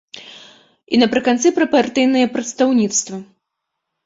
[0.93, 3.23] І напрыканцы пра партыйнае прадстаўніцтва.